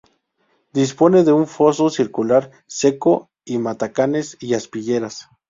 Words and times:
Dispone 0.73 1.23
de 1.23 1.31
un 1.31 1.45
foso 1.45 1.91
circular 1.91 2.49
seco 2.65 3.29
y 3.45 3.59
matacanes 3.59 4.35
y 4.39 4.55
aspilleras. 4.55 5.29